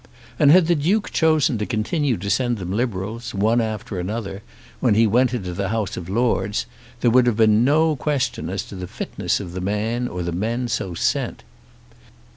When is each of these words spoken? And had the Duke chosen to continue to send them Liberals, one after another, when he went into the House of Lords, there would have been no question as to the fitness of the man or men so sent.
And 0.39 0.51
had 0.51 0.65
the 0.65 0.73
Duke 0.73 1.11
chosen 1.11 1.59
to 1.59 1.65
continue 1.67 2.17
to 2.17 2.29
send 2.31 2.57
them 2.57 2.71
Liberals, 2.71 3.35
one 3.35 3.61
after 3.61 3.99
another, 3.99 4.41
when 4.79 4.95
he 4.95 5.05
went 5.05 5.31
into 5.31 5.53
the 5.53 5.69
House 5.69 5.95
of 5.95 6.09
Lords, 6.09 6.65
there 7.01 7.11
would 7.11 7.27
have 7.27 7.37
been 7.37 7.63
no 7.63 7.95
question 7.95 8.49
as 8.49 8.63
to 8.63 8.75
the 8.75 8.87
fitness 8.87 9.39
of 9.39 9.51
the 9.53 9.61
man 9.61 10.07
or 10.07 10.23
men 10.23 10.67
so 10.67 10.95
sent. 10.95 11.43